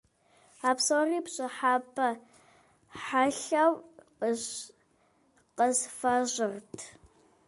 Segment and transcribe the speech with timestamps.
[0.69, 2.09] А псори пщӀыхьэпӀэ
[3.01, 3.73] хьэлъэу
[5.57, 6.75] къысфӀэщӀырт.